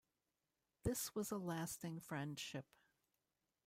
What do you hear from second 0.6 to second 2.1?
This was a lasting